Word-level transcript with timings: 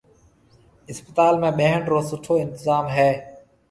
اسپتال 0.91 1.35
۾ 1.45 1.49
ٻھڻ 1.59 1.79
رو 1.91 1.99
سٺو 2.09 2.33
انتطام 2.43 2.85
ھيََََ 2.95 3.09